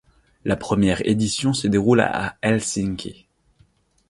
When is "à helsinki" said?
2.01-3.27